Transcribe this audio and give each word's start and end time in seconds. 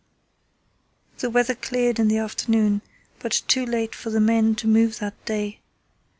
The 1.19 1.29
weather 1.29 1.53
cleared 1.53 1.99
in 1.99 2.07
the 2.07 2.17
afternoon, 2.17 2.81
but 3.19 3.43
too 3.47 3.67
late 3.67 3.93
for 3.93 4.09
the 4.09 4.19
men 4.19 4.55
to 4.55 4.67
move 4.67 4.97
that 4.97 5.25
day. 5.25 5.59